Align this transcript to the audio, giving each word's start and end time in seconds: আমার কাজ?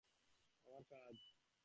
আমার 0.67 0.83
কাজ? 0.91 1.17